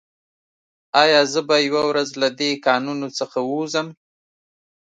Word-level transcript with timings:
ایا 1.03 1.21
زه 1.31 1.39
به 1.47 1.55
یوه 1.67 1.83
ورځ 1.89 2.09
له 2.21 2.29
دې 2.39 2.51
کانونو 2.65 3.07
څخه 3.19 3.37
ووځم 3.43 3.87